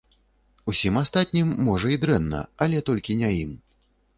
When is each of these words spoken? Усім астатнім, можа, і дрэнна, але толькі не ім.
Усім 0.71 0.95
астатнім, 1.01 1.51
можа, 1.67 1.91
і 1.97 1.99
дрэнна, 2.07 2.41
але 2.67 2.83
толькі 2.89 3.19
не 3.21 3.29
ім. 3.43 3.51